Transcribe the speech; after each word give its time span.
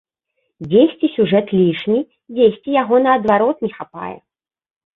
Дзесьці 0.71 1.09
сюжэт 1.17 1.47
лішні, 1.59 1.99
дзесьці 2.39 2.75
яго 2.81 2.95
наадварот 3.07 3.57
не 3.69 3.73
хапае. 3.77 4.17